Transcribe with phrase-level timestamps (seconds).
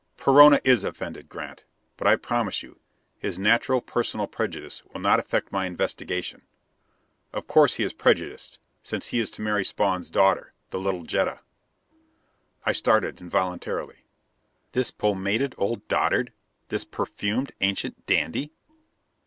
[0.17, 1.63] "Perona is offended, Grant.
[1.95, 2.79] But I promise you,
[3.19, 6.41] his natural personal prejudice will not affect my investigation.
[7.31, 11.41] Of course he is prejudiced, since he is to marry Spawn's daughter, the little Jetta."
[12.65, 14.05] I started involuntarily.
[14.71, 16.33] This pomaded old dotard!
[16.69, 18.53] This perfumed, ancient dandy!